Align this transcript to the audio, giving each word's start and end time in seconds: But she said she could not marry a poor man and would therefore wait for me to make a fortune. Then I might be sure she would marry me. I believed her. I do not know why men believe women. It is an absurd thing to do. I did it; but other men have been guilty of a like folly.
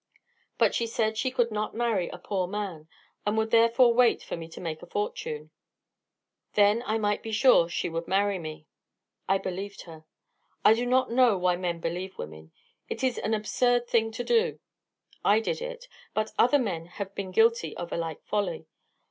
But 0.57 0.73
she 0.73 0.87
said 0.87 1.15
she 1.15 1.29
could 1.29 1.51
not 1.51 1.75
marry 1.75 2.09
a 2.09 2.17
poor 2.17 2.47
man 2.47 2.87
and 3.23 3.37
would 3.37 3.51
therefore 3.51 3.93
wait 3.93 4.23
for 4.23 4.35
me 4.35 4.47
to 4.49 4.59
make 4.59 4.81
a 4.81 4.87
fortune. 4.87 5.51
Then 6.53 6.81
I 6.87 6.97
might 6.97 7.21
be 7.21 7.31
sure 7.31 7.69
she 7.69 7.87
would 7.87 8.07
marry 8.07 8.39
me. 8.39 8.65
I 9.29 9.37
believed 9.37 9.83
her. 9.83 10.05
I 10.65 10.73
do 10.73 10.87
not 10.87 11.11
know 11.11 11.37
why 11.37 11.55
men 11.55 11.79
believe 11.79 12.17
women. 12.17 12.51
It 12.89 13.03
is 13.03 13.19
an 13.19 13.35
absurd 13.35 13.87
thing 13.87 14.09
to 14.13 14.23
do. 14.23 14.59
I 15.23 15.39
did 15.39 15.61
it; 15.61 15.87
but 16.15 16.31
other 16.35 16.57
men 16.57 16.87
have 16.87 17.13
been 17.13 17.29
guilty 17.29 17.77
of 17.77 17.91
a 17.91 17.97
like 17.97 18.23
folly. 18.23 18.65